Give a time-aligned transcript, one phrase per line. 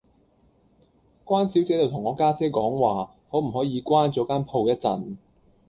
[1.23, 5.17] 關小姐就同我家姐講話可唔可以關左間鋪一陣